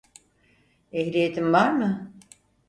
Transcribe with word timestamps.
Ehliyetin 0.91 1.53
var 1.53 1.71
mı? 1.71 2.13